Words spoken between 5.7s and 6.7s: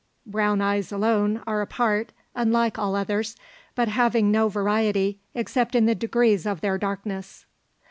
in the degrees of